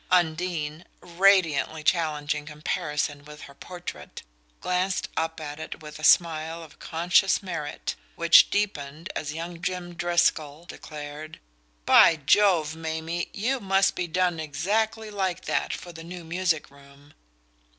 Undine, 0.09 0.83
radiantly 0.99 1.83
challenging 1.83 2.43
comparison 2.47 3.23
with 3.23 3.41
her 3.43 3.53
portrait, 3.53 4.23
glanced 4.59 5.07
up 5.15 5.39
at 5.39 5.59
it 5.59 5.81
with 5.83 5.99
a 5.99 6.03
smile 6.03 6.63
of 6.63 6.79
conscious 6.79 7.43
merit, 7.43 7.93
which 8.15 8.49
deepened 8.49 9.09
as 9.15 9.31
young 9.35 9.61
Jim 9.61 9.93
Driscoll 9.93 10.65
declared: 10.65 11.39
"By 11.85 12.15
Jove, 12.15 12.75
Mamie, 12.75 13.29
you 13.31 13.59
must 13.59 13.93
be 13.93 14.07
done 14.07 14.39
exactly 14.39 15.11
like 15.11 15.45
that 15.45 15.71
for 15.71 15.91
the 15.93 16.03
new 16.03 16.23
music 16.23 16.71
room." 16.71 17.13